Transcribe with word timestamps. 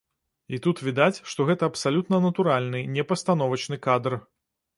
І 0.57 0.59
тут 0.65 0.77
відаць, 0.87 1.19
што 1.33 1.47
гэта 1.49 1.63
абсалютна 1.73 2.21
натуральны, 2.25 2.83
не 2.97 3.07
пастановачны 3.13 3.81
кадр. 3.87 4.19